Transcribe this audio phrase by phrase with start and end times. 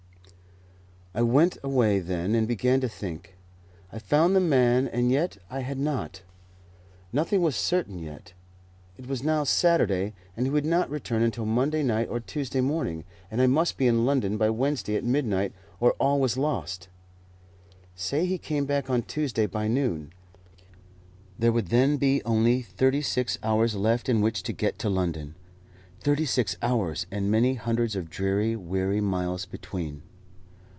[1.13, 3.35] I went away then, and began to think.
[3.91, 6.21] I found the man, and yet I had not.
[7.11, 8.31] Nothing was certain yet.
[8.97, 13.03] It was now Saturday, and he would not return until Monday night or Tuesday morning,
[13.29, 15.51] and I must be in London by Wednesday at midnight,
[15.81, 16.87] or all was lost.
[17.93, 20.13] Say he came back on Tuesday by noon,
[21.37, 25.35] there would then be only thirty six hours left in which to get to London.
[25.99, 30.03] Thirty six hours, and many hundreds of dreary, weary miles between!